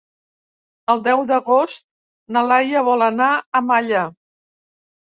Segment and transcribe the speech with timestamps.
[0.93, 1.85] El deu d'agost
[2.39, 4.07] na Laia vol anar a Malla.